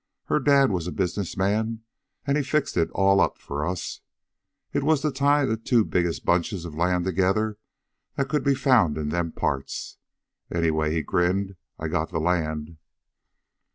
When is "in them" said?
8.97-9.31